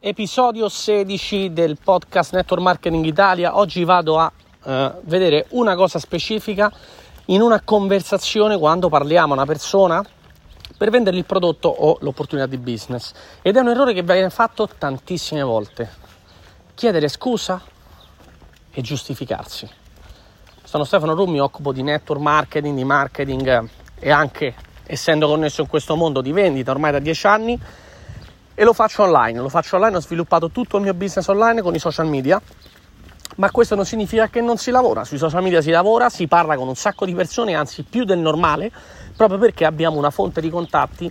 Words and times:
episodio 0.00 0.68
16 0.68 1.52
del 1.52 1.76
podcast 1.82 2.32
Network 2.32 2.62
Marketing 2.62 3.04
Italia. 3.04 3.56
Oggi 3.56 3.82
vado 3.82 4.18
a 4.18 4.30
eh, 4.64 4.92
vedere 5.02 5.46
una 5.50 5.74
cosa 5.74 5.98
specifica 5.98 6.72
in 7.26 7.40
una 7.40 7.60
conversazione 7.62 8.56
quando 8.56 8.88
parliamo 8.88 9.32
a 9.32 9.36
una 9.36 9.44
persona 9.46 10.04
per 10.76 10.90
vendergli 10.90 11.18
il 11.18 11.24
prodotto 11.24 11.68
o 11.68 11.98
l'opportunità 12.00 12.46
di 12.46 12.58
business. 12.58 13.12
Ed 13.42 13.56
è 13.56 13.60
un 13.60 13.70
errore 13.70 13.92
che 13.92 14.04
viene 14.04 14.30
fatto 14.30 14.68
tantissime 14.68 15.42
volte. 15.42 15.90
Chiedere 16.74 17.08
scusa 17.08 17.60
e 18.70 18.80
giustificarsi. 18.80 19.68
Sono 20.62 20.84
Stefano 20.84 21.14
Rum, 21.14 21.30
mi 21.30 21.40
occupo 21.40 21.72
di 21.72 21.82
network 21.82 22.20
marketing, 22.20 22.76
di 22.76 22.84
marketing 22.84 23.46
eh, 23.48 23.68
e 23.98 24.10
anche 24.10 24.54
essendo 24.86 25.26
connesso 25.26 25.62
in 25.62 25.66
questo 25.66 25.96
mondo 25.96 26.20
di 26.20 26.30
vendita 26.30 26.70
ormai 26.70 26.92
da 26.92 27.00
dieci 27.00 27.26
anni 27.26 27.60
e 28.60 28.64
lo 28.64 28.72
faccio 28.72 29.04
online, 29.04 29.38
lo 29.38 29.48
faccio 29.48 29.76
online, 29.76 29.98
ho 29.98 30.00
sviluppato 30.00 30.50
tutto 30.50 30.78
il 30.78 30.82
mio 30.82 30.92
business 30.92 31.28
online 31.28 31.62
con 31.62 31.76
i 31.76 31.78
social 31.78 32.08
media, 32.08 32.42
ma 33.36 33.52
questo 33.52 33.76
non 33.76 33.84
significa 33.84 34.26
che 34.26 34.40
non 34.40 34.56
si 34.56 34.72
lavora, 34.72 35.04
sui 35.04 35.16
social 35.16 35.44
media 35.44 35.60
si 35.60 35.70
lavora, 35.70 36.08
si 36.08 36.26
parla 36.26 36.56
con 36.56 36.66
un 36.66 36.74
sacco 36.74 37.06
di 37.06 37.14
persone, 37.14 37.54
anzi 37.54 37.84
più 37.84 38.02
del 38.02 38.18
normale, 38.18 38.72
proprio 39.16 39.38
perché 39.38 39.64
abbiamo 39.64 39.96
una 39.96 40.10
fonte 40.10 40.40
di 40.40 40.50
contatti 40.50 41.08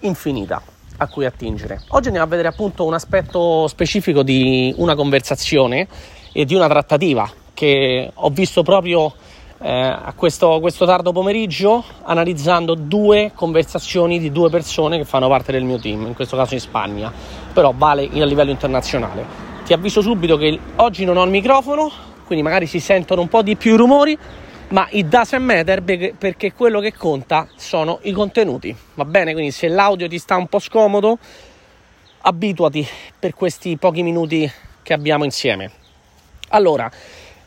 infinita 0.00 0.60
a 0.96 1.06
cui 1.06 1.26
attingere. 1.26 1.80
Oggi 1.90 2.06
andiamo 2.08 2.26
a 2.26 2.30
vedere 2.30 2.48
appunto 2.48 2.84
un 2.84 2.94
aspetto 2.94 3.68
specifico 3.68 4.24
di 4.24 4.74
una 4.78 4.96
conversazione 4.96 5.86
e 6.32 6.44
di 6.44 6.56
una 6.56 6.66
trattativa 6.66 7.30
che 7.54 8.10
ho 8.12 8.30
visto 8.30 8.64
proprio 8.64 9.14
eh, 9.62 9.70
a 9.70 10.12
questo, 10.16 10.58
questo, 10.60 10.86
tardo 10.86 11.12
pomeriggio 11.12 11.84
analizzando 12.02 12.74
due 12.74 13.32
conversazioni 13.34 14.18
di 14.18 14.32
due 14.32 14.48
persone 14.48 14.96
che 14.96 15.04
fanno 15.04 15.28
parte 15.28 15.52
del 15.52 15.64
mio 15.64 15.78
team, 15.78 16.06
in 16.06 16.14
questo 16.14 16.36
caso 16.36 16.54
in 16.54 16.60
Spagna, 16.60 17.12
però 17.52 17.74
vale 17.76 18.08
a 18.12 18.24
livello 18.24 18.50
internazionale. 18.50 19.48
Ti 19.64 19.74
avviso 19.74 20.00
subito 20.00 20.38
che 20.38 20.58
oggi 20.76 21.04
non 21.04 21.18
ho 21.18 21.24
il 21.24 21.30
microfono, 21.30 21.90
quindi 22.24 22.42
magari 22.42 22.66
si 22.66 22.80
sentono 22.80 23.20
un 23.20 23.28
po' 23.28 23.42
di 23.42 23.56
più 23.56 23.76
rumori, 23.76 24.16
ma 24.68 24.86
it 24.90 25.06
doesn't 25.06 25.42
matter 25.42 25.82
perché 25.82 26.54
quello 26.54 26.80
che 26.80 26.94
conta 26.94 27.46
sono 27.56 27.98
i 28.02 28.12
contenuti, 28.12 28.74
va 28.94 29.04
bene? 29.04 29.32
Quindi 29.32 29.50
se 29.50 29.68
l'audio 29.68 30.08
ti 30.08 30.18
sta 30.18 30.36
un 30.36 30.46
po' 30.46 30.58
scomodo, 30.58 31.18
abituati 32.22 32.86
per 33.18 33.34
questi 33.34 33.76
pochi 33.76 34.02
minuti 34.02 34.50
che 34.82 34.92
abbiamo 34.94 35.24
insieme. 35.24 35.70
Allora, 36.48 36.90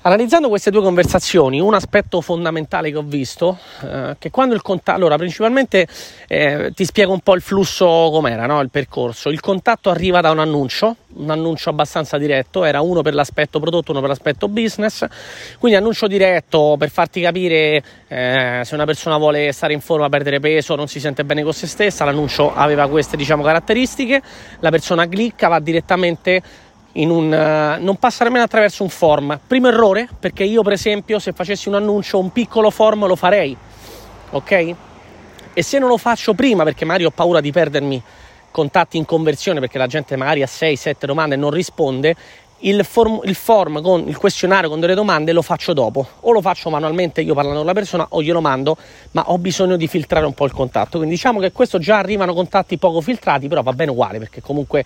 Analizzando 0.05 0.49
queste 0.49 0.69
due 0.69 0.81
conversazioni, 0.81 1.61
un 1.61 1.73
aspetto 1.73 2.19
fondamentale 2.19 2.91
che 2.91 2.97
ho 2.97 3.03
visto, 3.03 3.57
eh, 3.83 4.17
che 4.19 4.31
quando 4.31 4.53
il 4.53 4.61
contatto, 4.61 4.97
allora 4.97 5.15
principalmente 5.15 5.87
eh, 6.27 6.73
ti 6.75 6.83
spiego 6.83 7.13
un 7.13 7.21
po' 7.21 7.35
il 7.35 7.41
flusso 7.41 8.09
com'era, 8.11 8.45
no? 8.45 8.59
il 8.59 8.69
percorso, 8.69 9.29
il 9.29 9.39
contatto 9.39 9.89
arriva 9.89 10.19
da 10.19 10.31
un 10.31 10.39
annuncio, 10.39 10.97
un 11.13 11.29
annuncio 11.29 11.69
abbastanza 11.69 12.17
diretto, 12.17 12.65
era 12.65 12.81
uno 12.81 13.01
per 13.01 13.13
l'aspetto 13.13 13.61
prodotto, 13.61 13.91
uno 13.91 14.01
per 14.01 14.09
l'aspetto 14.09 14.49
business, 14.49 15.05
quindi 15.57 15.77
annuncio 15.77 16.07
diretto 16.07 16.75
per 16.77 16.89
farti 16.89 17.21
capire 17.21 17.81
eh, 18.09 18.61
se 18.65 18.75
una 18.75 18.83
persona 18.83 19.15
vuole 19.15 19.53
stare 19.53 19.71
in 19.71 19.79
forma, 19.79 20.09
perdere 20.09 20.41
peso, 20.41 20.75
non 20.75 20.89
si 20.89 20.99
sente 20.99 21.23
bene 21.23 21.43
con 21.43 21.53
se 21.53 21.65
stessa, 21.65 22.03
l'annuncio 22.03 22.53
aveva 22.53 22.89
queste 22.89 23.15
diciamo 23.15 23.41
caratteristiche, 23.41 24.21
la 24.59 24.69
persona 24.69 25.07
clicca, 25.07 25.47
va 25.47 25.59
direttamente 25.61 26.41
un, 26.93 27.25
uh, 27.25 27.83
non 27.83 27.95
passa 27.97 28.23
nemmeno 28.23 28.43
attraverso 28.43 28.83
un 28.83 28.89
form. 28.89 29.39
Primo 29.45 29.67
errore, 29.67 30.07
perché 30.19 30.43
io 30.43 30.61
per 30.61 30.73
esempio 30.73 31.19
se 31.19 31.33
facessi 31.33 31.67
un 31.67 31.75
annuncio, 31.75 32.19
un 32.19 32.31
piccolo 32.31 32.69
form 32.69 33.07
lo 33.07 33.15
farei, 33.15 33.55
ok? 34.31 34.75
E 35.53 35.61
se 35.61 35.79
non 35.79 35.89
lo 35.89 35.97
faccio 35.97 36.33
prima, 36.33 36.63
perché 36.63 36.85
magari 36.85 37.05
ho 37.05 37.11
paura 37.11 37.41
di 37.41 37.51
perdermi 37.51 38.01
contatti 38.51 38.97
in 38.97 39.05
conversione, 39.05 39.59
perché 39.59 39.77
la 39.77 39.87
gente 39.87 40.15
magari 40.15 40.43
ha 40.43 40.47
6-7 40.47 41.05
domande 41.05 41.35
e 41.35 41.37
non 41.37 41.49
risponde, 41.49 42.15
il 42.63 42.83
form, 42.85 43.21
il 43.25 43.35
form, 43.35 43.81
con 43.81 44.07
il 44.07 44.17
questionario 44.17 44.69
con 44.69 44.79
delle 44.79 44.93
domande 44.93 45.33
lo 45.33 45.41
faccio 45.41 45.73
dopo, 45.73 46.07
o 46.21 46.31
lo 46.31 46.41
faccio 46.41 46.69
manualmente 46.69 47.21
io 47.21 47.33
parlando 47.33 47.59
con 47.59 47.67
la 47.67 47.73
persona 47.73 48.05
o 48.09 48.21
glielo 48.21 48.41
mando, 48.41 48.77
ma 49.11 49.23
ho 49.27 49.37
bisogno 49.37 49.75
di 49.75 49.87
filtrare 49.87 50.25
un 50.25 50.33
po' 50.33 50.45
il 50.45 50.53
contatto. 50.53 50.97
Quindi 50.97 51.15
diciamo 51.15 51.39
che 51.39 51.51
questo 51.51 51.77
già 51.77 51.97
arrivano 51.97 52.33
contatti 52.33 52.77
poco 52.77 53.01
filtrati, 53.01 53.47
però 53.47 53.61
va 53.61 53.73
bene 53.73 53.91
uguale 53.91 54.19
perché 54.19 54.41
comunque 54.41 54.85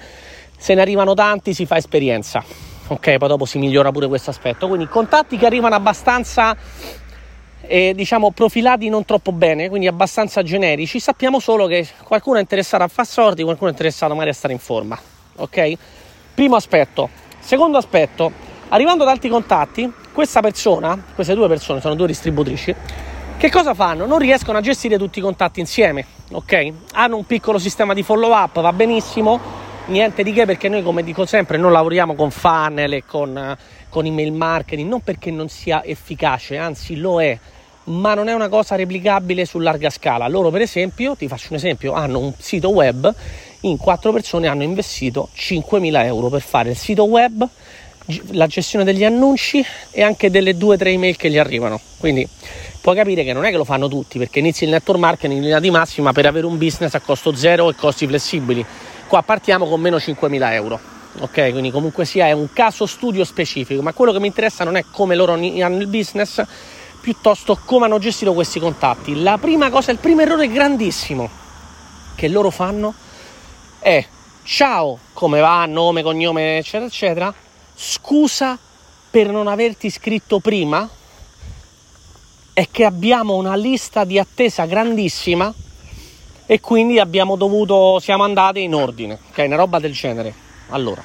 se 0.57 0.73
ne 0.73 0.81
arrivano 0.81 1.13
tanti 1.13 1.53
si 1.53 1.65
fa 1.65 1.77
esperienza. 1.77 2.43
Ok, 2.87 3.17
poi 3.17 3.27
dopo 3.27 3.45
si 3.45 3.57
migliora 3.57 3.91
pure 3.91 4.07
questo 4.07 4.31
aspetto. 4.31 4.67
Quindi 4.67 4.87
contatti 4.87 5.37
che 5.37 5.45
arrivano 5.45 5.75
abbastanza 5.75 6.55
eh, 7.61 7.93
diciamo 7.93 8.31
profilati 8.31 8.89
non 8.89 9.05
troppo 9.05 9.31
bene, 9.31 9.69
quindi 9.69 9.87
abbastanza 9.87 10.41
generici. 10.41 10.99
Sappiamo 10.99 11.39
solo 11.39 11.67
che 11.67 11.87
qualcuno 12.03 12.37
è 12.37 12.41
interessato 12.41 12.83
a 12.83 12.87
far 12.87 13.05
sordi, 13.05 13.43
qualcuno 13.43 13.69
è 13.69 13.73
interessato 13.73 14.13
magari 14.13 14.31
a 14.31 14.33
stare 14.33 14.53
in 14.53 14.59
forma. 14.59 14.97
Ok? 15.35 15.73
Primo 16.33 16.55
aspetto. 16.55 17.09
Secondo 17.39 17.77
aspetto, 17.77 18.31
arrivando 18.69 19.03
ad 19.03 19.09
altri 19.09 19.29
contatti, 19.29 19.91
questa 20.11 20.41
persona, 20.41 21.01
queste 21.13 21.35
due 21.35 21.47
persone 21.47 21.81
sono 21.81 21.95
due 21.95 22.07
distributrici, 22.07 22.75
che 23.37 23.51
cosa 23.51 23.73
fanno? 23.73 24.05
Non 24.05 24.17
riescono 24.17 24.57
a 24.57 24.61
gestire 24.61 24.97
tutti 24.97 25.19
i 25.19 25.21
contatti 25.21 25.59
insieme, 25.59 26.05
ok? 26.31 26.71
Hanno 26.93 27.17
un 27.17 27.25
piccolo 27.25 27.59
sistema 27.59 27.93
di 27.93 28.01
follow 28.01 28.33
up, 28.33 28.59
va 28.59 28.73
benissimo, 28.73 29.39
niente 29.87 30.23
di 30.23 30.33
che 30.33 30.45
perché 30.45 30.69
noi 30.69 30.83
come 30.83 31.03
dico 31.03 31.25
sempre 31.25 31.57
non 31.57 31.71
lavoriamo 31.71 32.15
con 32.15 32.31
funnel 32.31 32.93
e 32.93 33.05
con, 33.05 33.57
con 33.89 34.05
email 34.05 34.31
marketing 34.31 34.89
non 34.89 35.01
perché 35.01 35.31
non 35.31 35.49
sia 35.49 35.83
efficace 35.83 36.57
anzi 36.57 36.97
lo 36.97 37.21
è 37.21 37.37
ma 37.87 38.13
non 38.13 38.27
è 38.27 38.33
una 38.33 38.49
cosa 38.49 38.75
replicabile 38.75 39.45
su 39.45 39.59
larga 39.59 39.89
scala. 39.89 40.27
Loro 40.27 40.49
per 40.49 40.61
esempio 40.61 41.15
ti 41.15 41.27
faccio 41.27 41.47
un 41.51 41.55
esempio 41.55 41.93
hanno 41.93 42.19
un 42.19 42.33
sito 42.37 42.69
web 42.69 43.13
in 43.61 43.77
quattro 43.77 44.11
persone 44.11 44.47
hanno 44.47 44.63
investito 44.63 45.29
5.000 45.35 46.03
euro 46.05 46.27
per 46.29 46.41
fare 46.41 46.71
il 46.71 46.77
sito 46.77 47.05
web 47.05 47.47
la 48.31 48.47
gestione 48.47 48.85
degli 48.85 49.03
annunci 49.03 49.63
e 49.91 50.01
anche 50.01 50.29
delle 50.29 50.55
due 50.55 50.75
o 50.75 50.77
tre 50.77 50.91
email 50.91 51.15
che 51.17 51.29
gli 51.29 51.37
arrivano. 51.37 51.79
Quindi 51.97 52.27
puoi 52.81 52.95
capire 52.95 53.23
che 53.23 53.33
non 53.33 53.45
è 53.45 53.51
che 53.51 53.57
lo 53.57 53.65
fanno 53.65 53.87
tutti 53.87 54.17
perché 54.17 54.39
inizi 54.39 54.63
il 54.63 54.69
network 54.69 54.99
marketing 54.99 55.37
in 55.37 55.43
linea 55.43 55.59
di 55.59 55.69
massima 55.69 56.13
per 56.13 56.25
avere 56.25 56.45
un 56.45 56.57
business 56.57 56.93
a 56.93 56.99
costo 56.99 57.35
zero 57.35 57.69
e 57.69 57.75
costi 57.75 58.07
flessibili 58.07 58.65
Qua 59.07 59.21
partiamo 59.21 59.65
con 59.67 59.79
meno 59.79 59.97
5.000 59.97 60.51
euro. 60.53 60.79
Ok, 61.19 61.51
quindi 61.51 61.71
comunque 61.71 62.05
sia 62.05 62.27
è 62.27 62.31
un 62.33 62.51
caso 62.53 62.85
studio 62.85 63.23
specifico, 63.23 63.81
ma 63.81 63.93
quello 63.93 64.11
che 64.11 64.19
mi 64.19 64.27
interessa 64.27 64.63
non 64.63 64.75
è 64.75 64.85
come 64.91 65.15
loro 65.15 65.33
hanno 65.33 65.77
il 65.79 65.87
business, 65.87 66.43
piuttosto 67.01 67.57
come 67.65 67.85
hanno 67.85 67.97
gestito 67.97 68.33
questi 68.33 68.59
contatti. 68.59 69.21
La 69.23 69.37
prima 69.39 69.69
cosa, 69.69 69.91
il 69.91 69.97
primo 69.97 70.21
errore 70.21 70.49
grandissimo 70.49 71.29
che 72.15 72.27
loro 72.27 72.49
fanno 72.49 72.93
è 73.79 74.05
ciao, 74.43 74.99
come 75.13 75.39
va, 75.39 75.65
nome, 75.65 76.03
cognome, 76.03 76.57
eccetera, 76.57 76.85
eccetera, 76.85 77.33
scusa 77.73 78.57
per 79.09 79.29
non 79.31 79.47
averti 79.47 79.87
iscritto 79.87 80.39
prima, 80.39 80.87
è 82.53 82.67
che 82.69 82.85
abbiamo 82.85 83.35
una 83.35 83.55
lista 83.55 84.03
di 84.03 84.19
attesa 84.19 84.65
grandissima 84.65 85.53
e 86.47 86.59
quindi 86.61 86.97
abbiamo 86.97 87.35
dovuto, 87.35 87.99
siamo 87.99 88.23
andati 88.23 88.63
in 88.63 88.73
ordine, 88.73 89.19
ok? 89.29 89.43
Una 89.45 89.57
roba 89.57 89.79
del 89.79 89.91
genere. 89.91 90.33
Allora, 90.69 91.03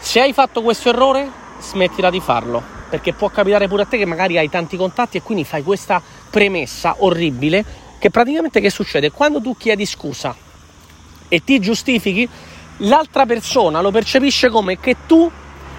se 0.00 0.20
hai 0.20 0.32
fatto 0.32 0.62
questo 0.62 0.88
errore, 0.88 1.30
smettila 1.60 2.10
di 2.10 2.20
farlo, 2.20 2.60
perché 2.90 3.12
può 3.12 3.28
capitare 3.28 3.68
pure 3.68 3.82
a 3.82 3.86
te 3.86 3.96
che 3.96 4.04
magari 4.04 4.36
hai 4.36 4.50
tanti 4.50 4.76
contatti 4.76 5.16
e 5.16 5.22
quindi 5.22 5.44
fai 5.44 5.62
questa 5.62 6.02
premessa 6.28 6.96
orribile 6.98 7.64
che 7.98 8.10
praticamente 8.10 8.60
che 8.60 8.68
succede? 8.68 9.10
Quando 9.10 9.40
tu 9.40 9.56
chiedi 9.56 9.86
scusa 9.86 10.34
e 11.28 11.42
ti 11.42 11.58
giustifichi, 11.60 12.28
l'altra 12.78 13.26
persona 13.26 13.80
lo 13.80 13.90
percepisce 13.90 14.48
come 14.48 14.78
che 14.78 14.96
tu 15.06 15.30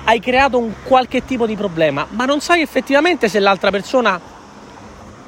hai 0.06 0.19
creato 0.19 0.58
un 0.58 0.74
qualche 0.84 1.25
tipo 1.25 1.46
di 1.46 1.56
problema, 1.56 2.08
ma 2.12 2.25
non 2.25 2.40
sai 2.40 2.62
effettivamente 2.62 3.28
se 3.28 3.40
l'altra 3.40 3.72
persona 3.72 4.19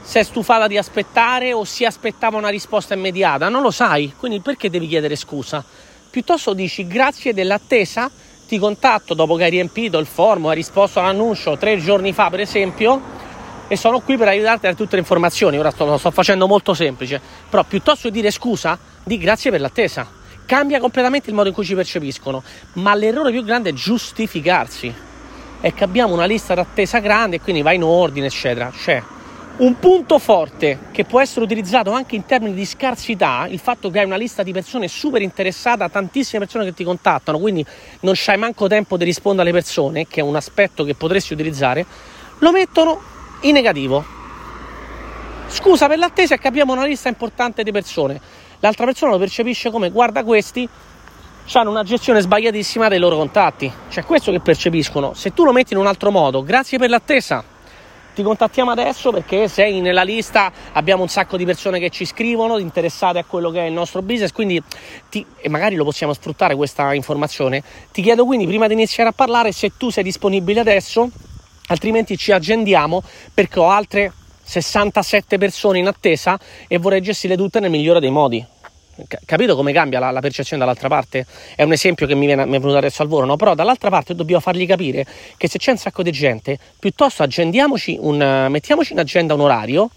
si 0.10 0.18
è 0.18 0.24
stufata 0.24 0.66
di 0.66 0.76
aspettare 0.76 1.54
o 1.54 1.64
si 1.66 1.86
aspettava 1.86 2.36
una 2.36 2.50
risposta 2.50 2.96
immediata, 2.96 3.48
non 3.48 3.62
lo 3.62 3.70
sai, 3.70 4.16
quindi 4.18 4.40
perché 4.40 4.68
devi 4.68 4.88
chiedere 4.88 5.16
scusa? 5.16 5.64
Piuttosto 6.10 6.54
dici 6.54 6.88
grazie 6.88 7.32
dell'attesa, 7.32 8.10
ti 8.48 8.58
contatto 8.58 9.14
dopo 9.14 9.36
che 9.36 9.44
hai 9.44 9.52
riempito 9.52 10.00
il 10.00 10.08
form 10.08 10.48
hai 10.48 10.56
risposto 10.56 11.00
all'annuncio 11.00 11.58
tre 11.58 11.78
giorni 11.78 12.12
fa 12.12 12.32
per 12.32 12.40
esempio 12.40 13.00
e 13.68 13.76
sono 13.78 14.00
qui 14.00 14.18
per 14.18 14.30
aiutarti 14.30 14.66
a 14.66 14.74
tutte 14.74 14.96
le 14.96 15.02
informazioni, 15.02 15.60
ora 15.60 15.72
lo 15.78 15.98
sto 16.00 16.10
facendo 16.10 16.48
molto 16.48 16.74
semplice, 16.74 17.22
però 17.48 17.64
piuttosto 17.64 18.10
di 18.10 18.16
dire 18.16 18.32
scusa, 18.32 18.80
di 19.04 19.16
grazie 19.20 19.52
per 19.52 19.62
l'attesa, 19.62 20.08
cambia 20.48 20.80
completamente 20.80 21.30
il 21.30 21.36
modo 21.36 21.50
in 21.50 21.54
cui 21.54 21.66
ci 21.66 21.76
percepiscono, 21.76 22.42
ma 22.74 22.96
l'errore 22.96 23.30
più 23.30 23.44
grande 23.44 23.70
è 23.70 23.74
giustificarsi, 23.74 24.92
è 25.62 25.72
che 25.72 25.84
abbiamo 25.84 26.16
una 26.16 26.26
lista 26.26 26.56
d'attesa 26.56 26.98
grande 26.98 27.36
e 27.36 27.42
quindi 27.42 27.62
va 27.62 27.74
in 27.74 27.84
ordine 27.84 28.26
eccetera, 28.26 28.72
cioè 28.76 29.04
un 29.60 29.78
punto 29.78 30.20
forte 30.20 30.80
che 30.92 31.04
può 31.04 31.20
essere 31.20 31.44
utilizzato 31.44 31.92
anche 31.92 32.16
in 32.16 32.26
termini 32.26 32.54
di 32.54 32.66
scarsità, 32.66 33.46
il 33.50 33.60
fatto 33.60 33.90
che 33.90 34.00
hai 34.00 34.06
una 34.06 34.16
lista 34.16 34.42
di 34.42 34.54
persone 34.54 34.88
super 34.88 35.22
interessate, 35.22 35.90
tantissime 35.90 36.40
persone 36.40 36.64
che 36.64 36.74
ti 36.74 36.86
contattano, 36.86 37.40
quindi 37.40 37.66
non 38.02 38.14
c'hai 38.16 38.38
manco 38.38 38.68
tempo 38.68 38.96
di 38.96 39.04
rispondere 39.04 39.50
alle 39.50 39.58
persone, 39.58 40.08
che 40.08 40.22
è 40.22 40.24
un 40.24 40.38
aspetto 40.38 40.86
che 40.86 40.96
potresti 40.96 41.34
utilizzare, 41.34 41.86
lo 42.38 42.52
mettono 42.52 43.02
in 43.42 43.54
negativo. 43.54 44.06
Scusa 45.48 45.88
per 45.88 45.98
l'attesa 45.98 46.38
abbiamo 46.42 46.72
una 46.72 46.86
lista 46.86 47.10
importante 47.10 47.64
di 47.64 47.72
persone. 47.72 48.22
L'altra 48.62 48.86
persona 48.86 49.12
lo 49.12 49.18
percepisce 49.18 49.72
come 49.72 49.90
guarda 49.90 50.24
questi, 50.24 50.70
hanno 51.54 51.72
una 51.72 51.84
gestione 51.84 52.22
sbagliatissima 52.22 52.88
dei 52.88 53.00
loro 53.00 53.18
contatti. 53.18 53.70
Cioè, 53.90 54.06
questo 54.06 54.32
che 54.32 54.40
percepiscono. 54.40 55.14
Se 55.16 55.34
tu 55.34 55.44
lo 55.44 55.52
metti 55.52 55.74
in 55.74 55.80
un 55.80 55.88
altro 55.88 56.12
modo, 56.12 56.44
grazie 56.44 56.78
per 56.78 56.90
l'attesa. 56.90 57.58
Ti 58.14 58.24
contattiamo 58.24 58.72
adesso 58.72 59.12
perché 59.12 59.48
sei 59.48 59.80
nella 59.82 60.04
lista, 60.04 60.52
abbiamo 60.74 61.04
un 61.04 61.08
sacco 61.08 61.38
di 61.38 61.46
persone 61.46 61.80
che 61.80 61.90
ci 61.90 62.06
scrivono, 62.06 62.58
interessate 62.58 63.20
a 63.20 63.24
quello 63.24 63.50
che 63.50 63.62
è 63.62 63.68
il 63.68 63.74
nostro 63.74 64.02
business, 64.02 64.32
quindi 64.32 64.62
ti, 65.10 65.26
e 65.38 65.48
magari 65.48 65.76
lo 65.76 65.84
possiamo 65.84 66.14
sfruttare 66.14 66.56
questa 66.56 66.94
informazione. 66.94 67.64
Ti 67.92 68.02
chiedo 68.02 68.26
quindi 68.26 68.46
prima 68.46 68.68
di 68.68 68.74
iniziare 68.74 69.10
a 69.10 69.14
parlare 69.14 69.52
se 69.52 69.72
tu 69.78 69.90
sei 69.90 70.04
disponibile 70.04 70.60
adesso, 70.60 71.10
altrimenti 71.68 72.18
ci 72.18 72.32
agendiamo 72.32 73.02
perché 73.34 73.60
ho 73.60 73.70
altre 73.70 74.12
67 74.44 75.38
persone 75.38 75.80
in 75.80 75.88
attesa 75.88 76.38
e 76.68 76.78
vorrei 76.78 77.02
gestire 77.02 77.38
tutte 77.38 77.60
nel 77.60 77.70
migliore 77.70 78.00
dei 78.00 78.12
modi 78.12 78.46
capito 79.26 79.56
come 79.56 79.72
cambia 79.74 80.00
la, 80.00 80.12
la, 80.12 80.20
percezione 80.20 80.62
dall'altra 80.62 80.88
parte? 80.88 81.26
È 81.56 81.64
un 81.64 81.72
esempio 81.72 82.08
che 82.08 82.16
mi, 82.16 82.26
viene, 82.26 82.46
mi 82.46 82.58
è 82.58 82.60
venuto 82.60 82.78
adesso 82.78 83.02
al 83.02 83.08
volo, 83.08 83.26
no? 83.26 83.36
Però 83.36 83.56
dall'altra 83.56 83.90
parte 83.90 84.16
dobbiamo 84.16 84.42
fargli 84.42 84.66
capire 84.66 85.06
che 85.38 85.48
se 85.48 85.58
c'è 85.58 85.72
un 85.72 85.78
sacco 85.78 86.04
di 86.04 86.12
gente, 86.12 86.58
piuttosto 86.80 87.24
agendiamoci 87.24 87.98
un, 88.00 88.48
mettiamoci 88.50 88.94
in 88.94 89.00
agenda 89.00 89.34
un 89.34 89.42
orario 89.42 89.90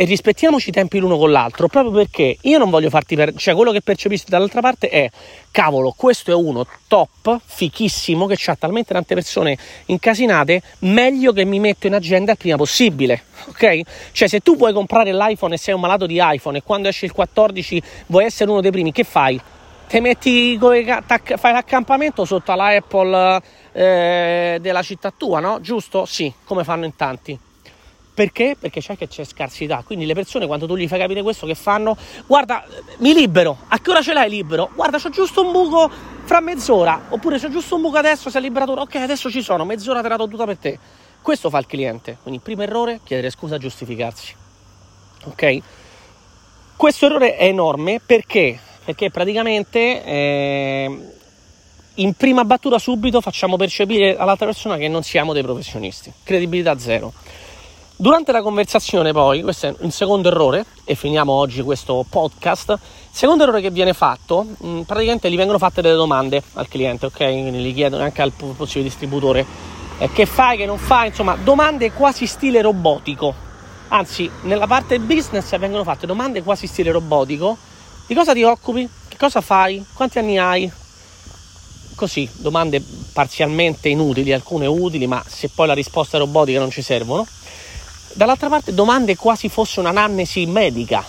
e 0.00 0.04
rispettiamoci 0.04 0.68
i 0.68 0.72
tempi 0.72 1.00
l'uno 1.00 1.18
con 1.18 1.32
l'altro, 1.32 1.66
proprio 1.66 1.92
perché 1.92 2.36
io 2.42 2.58
non 2.58 2.70
voglio 2.70 2.88
farti 2.88 3.16
perdere, 3.16 3.36
cioè 3.36 3.56
quello 3.56 3.72
che 3.72 3.80
percepisco 3.80 4.26
dall'altra 4.28 4.60
parte 4.60 4.88
è, 4.88 5.10
cavolo, 5.50 5.92
questo 5.96 6.30
è 6.30 6.34
uno 6.34 6.64
top, 6.86 7.40
fichissimo, 7.44 8.26
che 8.26 8.38
ha 8.48 8.54
talmente 8.54 8.92
tante 8.92 9.14
persone 9.14 9.58
incasinate, 9.86 10.62
meglio 10.82 11.32
che 11.32 11.44
mi 11.44 11.58
metto 11.58 11.88
in 11.88 11.94
agenda 11.94 12.30
il 12.30 12.38
prima 12.38 12.54
possibile, 12.54 13.24
ok? 13.48 13.80
Cioè 14.12 14.28
se 14.28 14.38
tu 14.38 14.56
puoi 14.56 14.72
comprare 14.72 15.12
l'iPhone 15.12 15.54
e 15.54 15.58
sei 15.58 15.74
un 15.74 15.80
malato 15.80 16.06
di 16.06 16.20
iPhone 16.22 16.58
e 16.58 16.62
quando 16.62 16.86
esce 16.86 17.04
il 17.04 17.10
14 17.10 17.82
vuoi 18.06 18.24
essere 18.24 18.52
uno 18.52 18.60
dei 18.60 18.70
primi, 18.70 18.92
che 18.92 19.02
fai? 19.02 19.40
Te 19.88 20.00
metti, 20.00 20.56
fai 20.56 21.52
l'accampamento 21.52 22.24
sotto 22.24 22.54
la 22.54 22.66
Apple 22.68 23.42
eh, 23.72 24.58
della 24.60 24.82
città 24.82 25.12
tua, 25.16 25.40
no? 25.40 25.60
Giusto? 25.60 26.04
Sì, 26.04 26.32
come 26.44 26.62
fanno 26.62 26.84
in 26.84 26.94
tanti 26.94 27.46
perché? 28.18 28.56
Perché 28.58 28.80
c'è 28.80 28.96
che 28.96 29.06
c'è 29.06 29.22
scarsità. 29.22 29.84
Quindi 29.86 30.04
le 30.04 30.12
persone 30.12 30.48
quando 30.48 30.66
tu 30.66 30.76
gli 30.76 30.88
fai 30.88 30.98
capire 30.98 31.22
questo 31.22 31.46
che 31.46 31.54
fanno? 31.54 31.96
Guarda, 32.26 32.64
mi 32.96 33.14
libero. 33.14 33.58
A 33.68 33.78
che 33.78 33.90
ora 33.90 34.02
ce 34.02 34.12
l'hai 34.12 34.28
libero? 34.28 34.70
Guarda, 34.74 34.98
c'ho 34.98 35.10
giusto 35.10 35.46
un 35.46 35.52
buco 35.52 35.88
fra 36.24 36.40
mezz'ora. 36.40 37.02
Oppure 37.10 37.38
c'ho 37.38 37.48
giusto 37.48 37.76
un 37.76 37.82
buco 37.82 37.96
adesso, 37.96 38.28
sei 38.28 38.42
liberato. 38.42 38.72
Ok, 38.72 38.96
adesso 38.96 39.30
ci 39.30 39.40
sono, 39.40 39.64
mezz'ora 39.64 40.02
te 40.02 40.08
la 40.08 40.16
do 40.16 40.26
tutta 40.26 40.46
per 40.46 40.56
te. 40.56 40.76
Questo 41.22 41.48
fa 41.48 41.58
il 41.58 41.66
cliente. 41.66 42.18
Quindi 42.20 42.40
primo 42.40 42.62
errore, 42.62 42.98
chiedere 43.04 43.30
scusa, 43.30 43.56
giustificarsi. 43.56 44.34
Ok? 45.26 45.58
Questo 46.74 47.06
errore 47.06 47.36
è 47.36 47.44
enorme 47.44 48.00
perché? 48.04 48.58
Perché 48.84 49.12
praticamente 49.12 50.04
eh, 50.04 50.98
in 51.94 52.14
prima 52.14 52.44
battuta 52.44 52.80
subito 52.80 53.20
facciamo 53.20 53.56
percepire 53.56 54.16
all'altra 54.16 54.46
persona 54.46 54.76
che 54.76 54.88
non 54.88 55.04
siamo 55.04 55.32
dei 55.32 55.44
professionisti. 55.44 56.12
Credibilità 56.24 56.76
zero. 56.80 57.12
Durante 58.00 58.30
la 58.30 58.42
conversazione 58.42 59.10
poi, 59.10 59.42
questo 59.42 59.66
è 59.66 59.74
un 59.80 59.90
secondo 59.90 60.28
errore, 60.28 60.64
e 60.84 60.94
finiamo 60.94 61.32
oggi 61.32 61.62
questo 61.62 62.06
podcast, 62.08 62.68
il 62.70 62.78
secondo 63.10 63.42
errore 63.42 63.60
che 63.60 63.72
viene 63.72 63.92
fatto, 63.92 64.46
mh, 64.56 64.82
praticamente 64.82 65.28
gli 65.28 65.34
vengono 65.34 65.58
fatte 65.58 65.82
delle 65.82 65.96
domande 65.96 66.40
al 66.52 66.68
cliente, 66.68 67.06
ok? 67.06 67.16
Quindi 67.16 67.58
gli 67.58 67.74
chiedono 67.74 68.04
anche 68.04 68.22
al 68.22 68.30
possibile 68.30 68.84
distributore 68.84 69.44
eh, 69.98 70.12
che 70.12 70.26
fai, 70.26 70.56
che 70.56 70.64
non 70.64 70.78
fai, 70.78 71.08
insomma, 71.08 71.34
domande 71.42 71.90
quasi 71.90 72.28
stile 72.28 72.62
robotico. 72.62 73.34
Anzi, 73.88 74.30
nella 74.42 74.68
parte 74.68 75.00
business 75.00 75.58
vengono 75.58 75.82
fatte 75.82 76.06
domande 76.06 76.44
quasi 76.44 76.68
stile 76.68 76.92
robotico. 76.92 77.56
Di 78.06 78.14
cosa 78.14 78.32
ti 78.32 78.44
occupi? 78.44 78.88
Che 79.08 79.16
cosa 79.16 79.40
fai? 79.40 79.84
Quanti 79.92 80.20
anni 80.20 80.38
hai? 80.38 80.70
Così, 81.96 82.30
domande 82.34 82.80
parzialmente 83.12 83.88
inutili, 83.88 84.32
alcune 84.32 84.66
utili, 84.66 85.08
ma 85.08 85.20
se 85.26 85.50
poi 85.52 85.66
la 85.66 85.74
risposta 85.74 86.16
è 86.16 86.20
robotica 86.20 86.60
non 86.60 86.70
ci 86.70 86.80
servono. 86.80 87.26
Dall'altra 88.18 88.48
parte 88.48 88.74
domande 88.74 89.14
quasi 89.14 89.48
fosse 89.48 89.78
un'anamnesi 89.78 90.44
medica. 90.46 91.06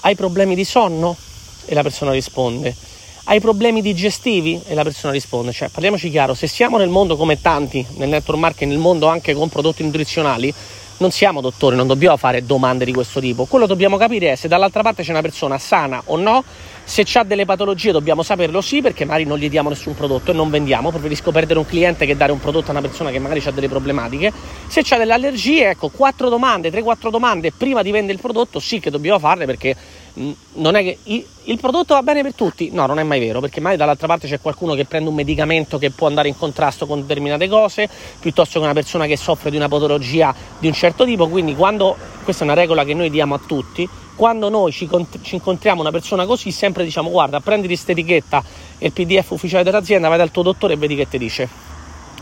Hai 0.00 0.14
problemi 0.14 0.54
di 0.54 0.62
sonno? 0.62 1.16
E 1.64 1.72
la 1.72 1.80
persona 1.80 2.10
risponde. 2.10 2.76
Hai 3.24 3.40
problemi 3.40 3.80
digestivi? 3.80 4.60
E 4.66 4.74
la 4.74 4.82
persona 4.82 5.14
risponde. 5.14 5.52
Cioè, 5.52 5.70
parliamoci 5.70 6.10
chiaro, 6.10 6.34
se 6.34 6.46
siamo 6.48 6.76
nel 6.76 6.90
mondo 6.90 7.16
come 7.16 7.40
tanti, 7.40 7.82
nel 7.94 8.10
network 8.10 8.38
marketing, 8.38 8.72
nel 8.72 8.80
mondo 8.80 9.06
anche 9.06 9.32
con 9.32 9.48
prodotti 9.48 9.82
nutrizionali, 9.84 10.52
non 11.02 11.10
siamo 11.10 11.40
dottori, 11.40 11.74
non 11.74 11.88
dobbiamo 11.88 12.16
fare 12.16 12.46
domande 12.46 12.84
di 12.84 12.92
questo 12.92 13.20
tipo. 13.20 13.44
Quello 13.44 13.66
dobbiamo 13.66 13.96
capire 13.96 14.32
è 14.32 14.36
se 14.36 14.46
dall'altra 14.46 14.82
parte 14.82 15.02
c'è 15.02 15.10
una 15.10 15.20
persona 15.20 15.58
sana 15.58 16.00
o 16.06 16.16
no 16.16 16.44
se 16.84 17.04
ha 17.14 17.24
delle 17.24 17.44
patologie 17.44 17.92
dobbiamo 17.92 18.22
saperlo 18.22 18.60
sì, 18.60 18.80
perché 18.80 19.04
magari 19.04 19.24
non 19.24 19.38
gli 19.38 19.48
diamo 19.48 19.68
nessun 19.68 19.94
prodotto 19.94 20.30
e 20.30 20.34
non 20.34 20.50
vendiamo, 20.50 20.90
preferisco 20.90 21.30
perdere 21.30 21.58
un 21.58 21.66
cliente 21.66 22.06
che 22.06 22.16
dare 22.16 22.32
un 22.32 22.40
prodotto 22.40 22.68
a 22.68 22.70
una 22.70 22.80
persona 22.80 23.10
che 23.10 23.18
magari 23.18 23.42
ha 23.44 23.50
delle 23.50 23.68
problematiche. 23.68 24.32
Se 24.66 24.82
ha 24.88 24.98
delle 24.98 25.12
allergie, 25.12 25.70
ecco, 25.70 25.88
quattro 25.88 26.28
domande, 26.28 26.70
3-4 26.70 27.10
domande 27.10 27.52
prima 27.52 27.82
di 27.82 27.90
vendere 27.90 28.14
il 28.14 28.20
prodotto, 28.20 28.58
sì 28.58 28.78
che 28.80 28.90
dobbiamo 28.90 29.18
farle 29.18 29.44
perché 29.44 29.76
non 30.14 30.74
è 30.74 30.82
che 30.82 30.98
il, 31.44 31.58
prodotto 31.58 31.94
va 31.94 32.02
bene 32.02 32.22
per 32.22 32.34
tutti. 32.34 32.70
No, 32.70 32.86
non 32.86 32.98
è 32.98 33.02
mai 33.02 33.20
vero, 33.20 33.40
perché 33.40 33.60
magari 33.60 33.78
dall'altra 33.78 34.06
parte 34.06 34.28
c'è 34.28 34.40
qualcuno 34.40 34.74
che 34.74 34.84
prende 34.84 35.08
un 35.08 35.14
medicamento 35.14 35.78
che 35.78 35.90
può 35.90 36.06
andare 36.06 36.28
in 36.28 36.36
contrasto 36.36 36.86
con 36.86 37.00
determinate 37.00 37.48
cose, 37.48 37.88
piuttosto 38.18 38.58
che 38.58 38.64
una 38.64 38.74
persona 38.74 39.06
che 39.06 39.16
soffre 39.16 39.50
di 39.50 39.56
una 39.56 39.68
patologia 39.68 40.34
di 40.58 40.66
un 40.66 40.74
certo 40.74 41.04
tipo, 41.04 41.28
quindi 41.28 41.54
quando 41.54 41.96
questa 42.24 42.42
è 42.42 42.46
una 42.46 42.54
regola 42.54 42.84
che 42.84 42.94
noi 42.94 43.10
diamo 43.10 43.34
a 43.34 43.40
tutti, 43.44 43.88
quando 44.14 44.48
noi 44.48 44.70
ci, 44.72 44.88
ci, 45.22 45.36
incontriamo 45.36 45.80
una 45.80 45.90
persona 45.90 46.26
così, 46.26 46.50
sempre 46.50 46.84
diciamo 46.84 47.10
guarda, 47.10 47.40
prendi 47.40 47.66
questa 47.66 47.92
etichetta 47.92 48.42
e 48.78 48.86
il 48.86 48.92
PDF 48.92 49.30
ufficiale 49.30 49.64
dell'azienda, 49.64 50.08
vai 50.08 50.18
dal 50.18 50.30
tuo 50.30 50.42
dottore 50.42 50.74
e 50.74 50.76
vedi 50.76 50.94
che 50.94 51.08
ti 51.08 51.18
dice. 51.18 51.70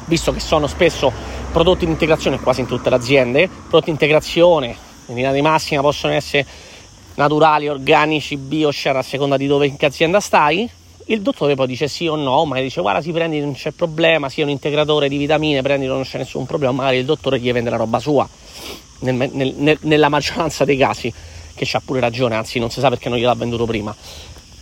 Visto 0.04 0.32
che 0.32 0.40
sono 0.40 0.66
spesso 0.66 1.12
prodotti 1.52 1.84
di 1.84 1.90
integrazione 1.90 2.40
quasi 2.40 2.60
in 2.60 2.66
tutte 2.66 2.88
le 2.88 2.96
aziende, 2.96 3.48
prodotti 3.48 3.86
di 3.86 3.90
integrazione 3.90 4.76
in 5.06 5.14
linea 5.14 5.32
di 5.32 5.42
massima 5.42 5.82
possono 5.82 6.12
essere 6.12 6.46
naturali, 7.20 7.68
organici, 7.68 8.38
bio, 8.38 8.72
share 8.72 8.98
a 8.98 9.02
seconda 9.02 9.36
di 9.36 9.46
dove 9.46 9.66
in 9.66 9.76
che 9.76 9.84
azienda 9.84 10.20
stai, 10.20 10.68
il 11.06 11.20
dottore 11.20 11.54
poi 11.54 11.66
dice 11.66 11.86
sì 11.86 12.06
o 12.06 12.16
no, 12.16 12.46
ma 12.46 12.58
dice 12.60 12.80
guarda 12.80 13.02
si 13.02 13.12
prendi 13.12 13.40
non 13.40 13.52
c'è 13.52 13.72
problema, 13.72 14.30
sia 14.30 14.44
un 14.44 14.50
integratore 14.50 15.06
di 15.08 15.18
vitamine, 15.18 15.60
prendi 15.60 15.86
non 15.86 16.02
c'è 16.02 16.16
nessun 16.16 16.46
problema, 16.46 16.72
magari 16.72 16.96
il 16.98 17.04
dottore 17.04 17.38
gli 17.38 17.52
vende 17.52 17.68
la 17.68 17.76
roba 17.76 17.98
sua, 17.98 18.26
nel, 19.00 19.14
nel, 19.14 19.54
nel, 19.54 19.78
nella 19.82 20.08
maggioranza 20.08 20.64
dei 20.64 20.78
casi 20.78 21.12
che 21.54 21.64
c'ha 21.66 21.82
pure 21.84 22.00
ragione, 22.00 22.36
anzi 22.36 22.58
non 22.58 22.70
si 22.70 22.80
sa 22.80 22.88
perché 22.88 23.10
non 23.10 23.18
gliel'ha 23.18 23.34
venduto 23.34 23.66
prima, 23.66 23.94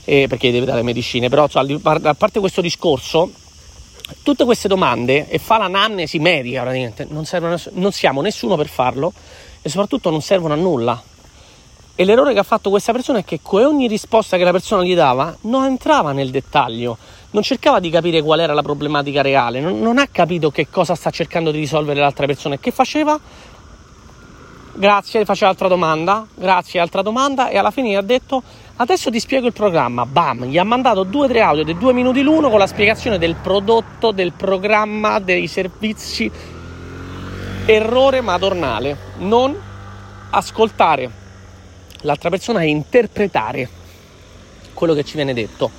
eh, 0.05 0.27
perché 0.27 0.49
gli 0.49 0.53
deve 0.53 0.67
dare 0.67 0.83
medicine, 0.83 1.29
però 1.29 1.45
a 1.45 2.15
parte 2.15 2.41
questo 2.41 2.61
discorso, 2.61 3.31
tutte 4.25 4.45
queste 4.45 4.67
domande 4.67 5.29
e 5.29 5.38
fa 5.38 5.59
l'anamnesi 5.59 6.19
medica 6.19 6.62
praticamente, 6.62 7.07
non, 7.09 7.25
servono, 7.25 7.57
non 7.75 7.93
siamo 7.93 8.21
nessuno 8.21 8.57
per 8.57 8.67
farlo 8.67 9.12
e 9.62 9.69
soprattutto 9.69 10.11
non 10.11 10.23
servono 10.23 10.55
a 10.55 10.57
nulla. 10.57 11.00
E 12.00 12.05
l'errore 12.05 12.33
che 12.33 12.38
ha 12.38 12.45
fatto 12.45 12.71
questa 12.71 12.93
persona 12.93 13.19
è 13.19 13.25
che 13.25 13.40
con 13.43 13.64
ogni 13.64 13.88
risposta 13.88 14.37
che 14.37 14.45
la 14.45 14.52
persona 14.52 14.85
gli 14.85 14.95
dava 14.95 15.37
non 15.43 15.64
entrava 15.64 16.12
nel 16.12 16.31
dettaglio, 16.31 16.97
non 17.33 17.43
cercava 17.43 17.81
di 17.81 17.90
capire 17.90 18.23
qual 18.23 18.38
era 18.38 18.55
la 18.55 18.62
problematica 18.62 19.21
reale, 19.21 19.59
non, 19.59 19.81
non 19.81 19.99
ha 19.99 20.07
capito 20.07 20.52
che 20.52 20.69
cosa 20.71 20.95
sta 20.95 21.11
cercando 21.11 21.50
di 21.50 21.59
risolvere 21.59 21.99
l'altra 21.99 22.26
persona 22.26 22.55
e 22.55 22.61
che 22.61 22.71
faceva? 22.71 23.19
grazie, 24.75 25.25
faceva 25.25 25.50
altra 25.50 25.67
domanda, 25.67 26.25
grazie, 26.37 26.78
altra 26.78 27.02
domanda 27.02 27.49
e 27.49 27.59
alla 27.59 27.73
fine 27.73 27.88
gli 27.90 27.95
ha 27.97 28.00
detto 28.00 28.45
adesso 28.76 29.11
ti 29.11 29.19
spiego 29.19 29.49
il 29.49 29.52
programma, 29.52 30.07
bam, 30.07 30.45
gli 30.45 30.57
ha 30.57 30.62
mandato 30.62 31.02
due 31.02 31.25
o 31.25 31.28
tre 31.28 31.40
audio 31.40 31.64
di 31.64 31.76
due 31.76 31.93
minuti 31.93 32.23
l'uno 32.23 32.49
con 32.49 32.61
la 32.61 32.69
spiegazione 32.69 33.19
del 33.19 33.35
prodotto, 33.35 34.12
del 34.12 34.33
programma, 34.35 35.19
dei 35.19 35.49
servizi, 35.49 36.31
errore 37.67 38.21
madornale, 38.21 38.97
non 39.17 39.57
ascoltare 40.31 41.26
l'altra 42.02 42.31
persona 42.31 42.62
e 42.62 42.69
interpretare 42.69 43.69
quello 44.75 44.95
che 44.95 45.05
ci 45.05 45.17
viene 45.17 45.35
detto. 45.35 45.71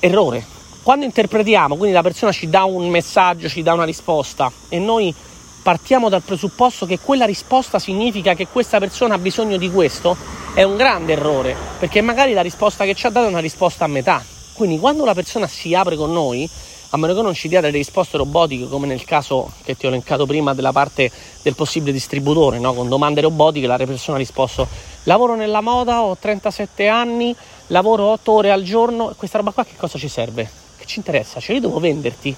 Errore. 0.00 0.58
Quando 0.82 1.04
interpretiamo, 1.04 1.76
quindi 1.76 1.94
la 1.94 2.02
persona 2.02 2.32
ci 2.32 2.48
dà 2.48 2.64
un 2.64 2.88
messaggio, 2.88 3.48
ci 3.48 3.62
dà 3.62 3.74
una 3.74 3.84
risposta 3.84 4.50
e 4.68 4.78
noi 4.78 5.14
partiamo 5.62 6.08
dal 6.08 6.22
presupposto 6.22 6.86
che 6.86 6.98
quella 6.98 7.26
risposta 7.26 7.78
significa 7.78 8.34
che 8.34 8.46
questa 8.46 8.78
persona 8.78 9.14
ha 9.14 9.18
bisogno 9.18 9.58
di 9.58 9.70
questo, 9.70 10.16
è 10.54 10.62
un 10.62 10.76
grande 10.76 11.12
errore, 11.12 11.54
perché 11.78 12.00
magari 12.00 12.32
la 12.32 12.40
risposta 12.40 12.84
che 12.84 12.94
ci 12.94 13.06
ha 13.06 13.10
dato 13.10 13.26
è 13.26 13.30
una 13.30 13.40
risposta 13.40 13.84
a 13.84 13.88
metà. 13.88 14.24
Quindi 14.54 14.78
quando 14.78 15.04
la 15.04 15.14
persona 15.14 15.46
si 15.46 15.74
apre 15.74 15.96
con 15.96 16.12
noi, 16.12 16.48
a 16.92 16.96
meno 16.96 17.14
che 17.14 17.22
non 17.22 17.34
ci 17.34 17.48
dia 17.48 17.60
delle 17.60 17.76
risposte 17.76 18.16
robotiche, 18.16 18.68
come 18.68 18.86
nel 18.86 19.04
caso 19.04 19.52
che 19.62 19.76
ti 19.76 19.86
ho 19.86 19.88
elencato 19.88 20.26
prima 20.26 20.54
della 20.54 20.72
parte 20.72 21.10
del 21.42 21.54
possibile 21.54 21.92
distributore, 21.92 22.58
no? 22.58 22.74
con 22.74 22.88
domande 22.88 23.20
robotiche, 23.20 23.66
la 23.66 23.76
persona 23.76 24.16
ha 24.16 24.20
risposto 24.20 24.66
lavoro 25.04 25.36
nella 25.36 25.60
moda, 25.60 26.02
ho 26.02 26.16
37 26.16 26.88
anni, 26.88 27.34
lavoro 27.68 28.06
8 28.06 28.32
ore 28.32 28.50
al 28.50 28.62
giorno, 28.64 29.14
questa 29.16 29.38
roba 29.38 29.52
qua 29.52 29.64
che 29.64 29.76
cosa 29.76 29.98
ci 29.98 30.08
serve? 30.08 30.50
Che 30.76 30.84
ci 30.86 30.98
interessa? 30.98 31.38
Cioè 31.38 31.54
io 31.54 31.60
devo 31.60 31.78
venderti 31.78 32.34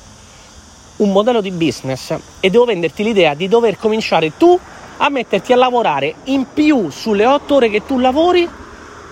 un 0.97 1.11
modello 1.11 1.41
di 1.41 1.51
business 1.51 2.15
e 2.39 2.51
devo 2.51 2.67
venderti 2.67 3.03
l'idea 3.03 3.33
di 3.33 3.49
dover 3.49 3.79
cominciare 3.79 4.37
tu 4.37 4.59
a 4.99 5.09
metterti 5.09 5.55
a 5.55 5.57
lavorare 5.57 6.15
in 6.25 6.47
più 6.53 6.91
sulle 6.91 7.25
8 7.25 7.55
ore 7.55 7.71
che 7.71 7.87
tu 7.87 7.99
lavori 7.99 8.49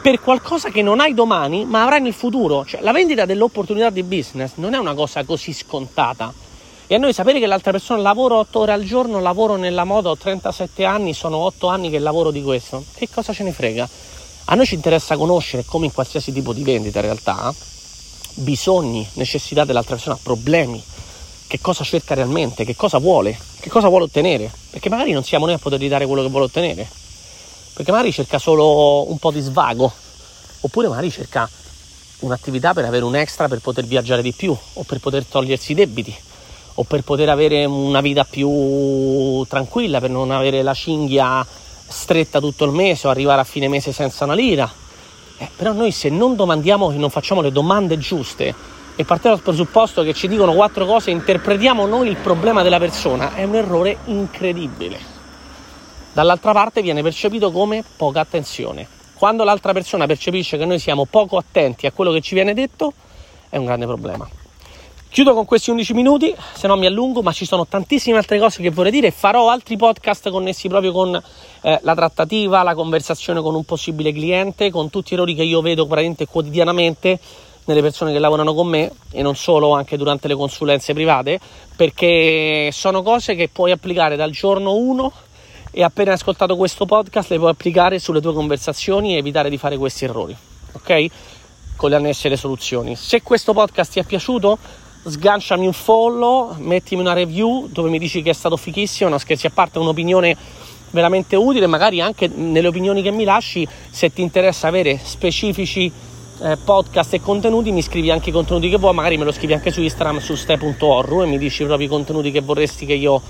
per 0.01 0.21
qualcosa 0.21 0.71
che 0.71 0.81
non 0.81 1.01
hai 1.01 1.13
domani, 1.13 1.65
ma 1.65 1.83
avrai 1.83 2.01
nel 2.01 2.15
futuro. 2.15 2.65
Cioè, 2.65 2.81
la 2.81 2.93
vendita 2.93 3.27
dell'opportunità 3.27 3.91
di 3.91 4.03
business 4.03 4.53
non 4.55 4.75
è 4.75 4.79
una 4.79 4.95
cosa 4.95 5.25
così 5.25 5.53
scontata. 5.53 6.33
E 6.87 6.95
a 6.95 6.99
noi 6.99 7.13
sapere 7.13 7.39
che 7.39 7.47
l'altra 7.47 7.71
persona 7.71 8.01
lavora 8.01 8.37
8 8.37 8.59
ore 8.59 8.73
al 8.73 8.83
giorno, 8.83 9.21
lavoro 9.21 9.57
nella 9.57 9.85
moda, 9.85 10.11
ho 10.11 10.17
37 10.17 10.85
anni, 10.85 11.13
sono 11.13 11.37
8 11.37 11.69
anni 11.69 11.91
che 11.91 11.99
lavoro 11.99 12.31
di 12.31 12.43
questo. 12.43 12.83
Che 12.95 13.09
cosa 13.13 13.33
ce 13.33 13.45
ne 13.45 13.53
frega? 13.53 13.89
A 14.47 14.55
noi 14.55 14.67
ci 14.67 14.75
interessa 14.75 15.17
conoscere, 15.17 15.65
come 15.65 15.87
in 15.87 15.93
qualsiasi 15.93 16.33
tipo 16.33 16.53
di 16.53 16.63
vendita 16.63 16.99
in 16.99 17.05
realtà, 17.05 17.55
bisogni, 18.35 19.07
necessità 19.15 19.65
dell'altra 19.65 19.95
persona, 19.95 20.19
problemi, 20.21 20.83
che 21.47 21.61
cosa 21.61 21.85
cerca 21.85 22.15
realmente, 22.15 22.65
che 22.65 22.75
cosa 22.75 22.99
vuole, 22.99 23.39
che 23.61 23.69
cosa 23.69 23.89
vuole 23.89 24.05
ottenere. 24.05 24.51
Perché 24.71 24.89
magari 24.89 25.13
non 25.13 25.23
siamo 25.23 25.45
noi 25.45 25.55
a 25.55 25.59
potergli 25.59 25.89
dare 25.89 26.07
quello 26.07 26.23
che 26.23 26.29
vuole 26.29 26.47
ottenere 26.47 26.89
perché 27.73 27.91
magari 27.91 28.13
cerca 28.13 28.39
solo 28.39 29.11
un 29.11 29.19
po' 29.19 29.31
di 29.31 29.41
svago, 29.41 29.93
oppure 30.61 30.89
magari 30.89 31.11
cerca 31.11 31.49
un'attività 32.21 32.75
per 32.75 32.85
avere 32.85 33.05
un 33.05 33.17
extra 33.17 33.49
per 33.49 33.61
poter 33.61 33.85
viaggiare 33.85 34.23
di 34.23 34.33
più, 34.33 34.57
o 34.75 34.83
per 34.83 34.99
poter 34.99 35.25
togliersi 35.25 35.73
i 35.73 35.75
debiti, 35.75 36.15
o 36.75 36.83
per 36.85 37.03
poter 37.03 37.29
avere 37.29 37.65
una 37.65 38.01
vita 38.01 38.25
più 38.25 39.45
tranquilla, 39.49 40.01
per 40.01 40.11
non 40.11 40.31
avere 40.31 40.63
la 40.63 40.75
cinghia 40.75 41.47
stretta 41.87 42.41
tutto 42.41 42.65
il 42.65 42.73
mese 42.73 43.07
o 43.07 43.11
arrivare 43.11 43.41
a 43.41 43.45
fine 43.45 43.69
mese 43.69 43.93
senza 43.93 44.25
una 44.25 44.35
lira. 44.35 44.71
Eh, 45.39 45.49
però 45.57 45.73
noi 45.73 45.91
se 45.91 46.11
non 46.11 46.37
domandiamo, 46.37 46.91
non 46.91 47.09
facciamo 47.09 47.41
le 47.41 47.51
domande 47.51 47.97
giuste 47.97 48.55
e 48.95 49.05
partiamo 49.05 49.37
dal 49.37 49.45
presupposto 49.45 50.03
che 50.03 50.13
ci 50.13 50.29
dicono 50.29 50.53
quattro 50.53 50.85
cose 50.85 51.09
e 51.09 51.15
interpretiamo 51.15 51.87
noi 51.87 52.09
il 52.09 52.17
problema 52.17 52.63
della 52.63 52.79
persona, 52.79 53.35
è 53.35 53.45
un 53.45 53.55
errore 53.55 53.99
incredibile 54.07 55.20
dall'altra 56.13 56.53
parte 56.53 56.83
viene 56.83 57.03
percepito 57.03 57.51
come 57.51 57.85
poca 57.97 58.21
attenzione. 58.21 58.87
Quando 59.15 59.45
l'altra 59.45 59.73
persona 59.73 60.07
percepisce 60.07 60.57
che 60.57 60.65
noi 60.65 60.79
siamo 60.79 61.05
poco 61.05 61.37
attenti 61.37 61.87
a 61.87 61.93
quello 61.93 62.11
che 62.11 62.21
ci 62.21 62.35
viene 62.35 62.55
detto, 62.55 62.93
è 63.49 63.57
un 63.57 63.67
grande 63.67 63.87
problema. 63.87 64.29
Chiudo 65.11 65.35
con 65.35 65.45
questi 65.45 65.71
11 65.71 65.93
minuti, 65.93 66.33
se 66.55 66.69
no 66.69 66.77
mi 66.77 66.87
allungo, 66.87 67.21
ma 67.21 67.33
ci 67.33 67.45
sono 67.45 67.67
tantissime 67.67 68.17
altre 68.17 68.39
cose 68.39 68.63
che 68.63 68.71
vorrei 68.71 68.93
dire. 68.93 69.11
Farò 69.11 69.51
altri 69.51 69.77
podcast 69.77 70.31
connessi 70.31 70.69
proprio 70.69 70.93
con 70.93 71.21
eh, 71.63 71.81
la 71.83 71.95
trattativa, 71.97 72.63
la 72.63 72.75
conversazione 72.75 73.41
con 73.41 73.57
un 73.57 73.65
possibile 73.65 74.13
cliente, 74.13 74.71
con 74.71 74.89
tutti 74.89 75.11
gli 75.11 75.15
errori 75.15 75.35
che 75.35 75.43
io 75.43 75.61
vedo 75.63 75.87
praticamente 75.87 76.27
quotidianamente 76.27 77.19
nelle 77.65 77.83
persone 77.83 78.13
che 78.13 78.21
lavorano 78.21 78.55
con 78.55 78.69
me 78.69 78.91
e 79.11 79.21
non 79.23 79.35
solo 79.35 79.75
anche 79.75 79.97
durante 79.97 80.29
le 80.29 80.37
consulenze 80.37 80.95
private, 80.95 81.41
perché 81.75 82.71
sono 82.73 83.03
cose 83.03 83.35
che 83.35 83.49
puoi 83.53 83.73
applicare 83.73 84.15
dal 84.15 84.31
giorno 84.31 84.77
1 84.77 85.13
e 85.71 85.83
appena 85.83 86.11
hai 86.11 86.17
ascoltato 86.17 86.57
questo 86.57 86.87
podcast 86.87 87.31
le 87.31 87.39
puoi 87.39 87.51
applicare 87.51 87.99
sulle 87.99 88.21
tue 88.21 88.33
conversazioni 88.33 89.15
e 89.15 89.19
evitare 89.19 89.49
di 89.49 89.57
fare 89.59 89.77
questi 89.77 90.05
errori, 90.05 90.37
ok? 90.73 91.07
Con 91.77 91.91
le 91.91 91.97
annesse 91.97 92.29
le 92.29 92.37
soluzioni. 92.37 92.97
Se 92.97 93.23
questo 93.23 93.53
podcast 93.53 93.93
ti 93.93 94.01
è 94.01 94.05
piaciuto, 94.05 94.59
sganciami 95.05 95.67
un 95.67 95.73
follow, 95.73 96.55
mettimi 96.59 97.01
una 97.01 97.13
review 97.13 97.69
dove 97.69 97.89
mi 97.89 97.99
dici 97.99 98.23
che 98.23 98.31
è 98.31 98.35
stato 98.35 98.57
fichissimo, 98.57 99.09
no 99.09 99.19
scherzi 99.19 99.47
a 99.47 99.51
parte, 99.51 99.79
un'opinione 99.79 100.37
veramente 100.91 101.37
utile, 101.37 101.67
magari 101.67 102.01
anche 102.01 102.27
nelle 102.27 102.67
opinioni 102.67 103.01
che 103.03 103.11
mi 103.11 103.25
lasci, 103.25 103.67
se 103.91 104.13
ti 104.13 104.23
interessa 104.23 104.69
avere 104.69 104.99
specifici 105.03 105.91
eh, 106.43 106.57
podcast 106.57 107.15
e 107.15 107.21
contenuti, 107.21 107.71
mi 107.71 107.83
scrivi 107.83 108.11
anche 108.11 108.31
i 108.31 108.33
contenuti 108.33 108.69
che 108.69 108.77
vuoi, 108.77 108.95
magari 108.95 109.17
me 109.17 109.25
lo 109.25 109.33
scrivi 109.33 109.53
anche 109.53 109.71
su 109.71 109.81
Instagram 109.81 110.19
su 110.19 110.35
ste.orru 110.35 111.23
e 111.23 111.27
mi 111.27 111.39
dici 111.39 111.65
proprio 111.65 111.87
i 111.87 111.91
contenuti 111.91 112.31
che 112.31 112.41
vorresti 112.41 112.87
che 112.87 112.95
io 112.95 113.23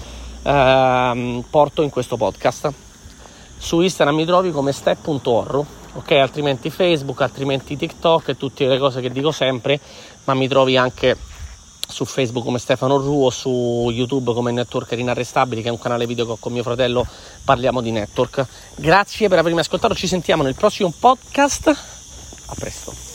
ehm, 0.43 1.45
porto 1.49 1.83
in 1.83 1.91
questo 1.91 2.17
podcast. 2.17 2.73
Su 3.57 3.81
Instagram 3.81 4.17
mi 4.17 4.25
trovi 4.25 4.51
come 4.51 4.73
step.orru, 4.73 5.67
ok? 5.95 6.11
Altrimenti 6.13 6.71
Facebook, 6.71 7.21
altrimenti 7.21 7.77
TikTok 7.77 8.29
e 8.29 8.37
tutte 8.37 8.67
le 8.67 8.79
cose 8.79 9.01
che 9.01 9.11
dico 9.11 9.31
sempre, 9.31 9.79
ma 10.25 10.35
mi 10.35 10.49
trovi 10.49 10.77
anche 10.77 11.17
su 11.91 12.05
Facebook 12.05 12.45
come 12.45 12.59
Stefano 12.59 12.97
Ru 12.97 13.25
o 13.25 13.31
su 13.31 13.89
YouTube 13.93 14.33
come 14.33 14.53
Networker 14.53 14.99
Inarrestabili, 14.99 15.61
che 15.61 15.69
è 15.69 15.73
un 15.73 15.79
canale 15.79 16.07
video 16.07 16.25
che 16.25 16.33
ho 16.33 16.37
con 16.39 16.53
mio 16.53 16.63
fratello, 16.63 17.07
parliamo 17.45 17.81
di 17.81 17.91
network. 17.91 18.47
Grazie 18.77 19.29
per 19.29 19.39
avermi 19.39 19.61
ascoltato, 19.61 19.95
ci 19.95 20.07
sentiamo 20.07 20.43
nel 20.43 20.55
prossimo 20.55 20.93
podcast. 20.99 21.69
A 22.47 22.55
presto. 22.55 23.10